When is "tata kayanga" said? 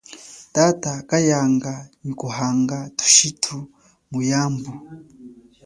0.55-1.73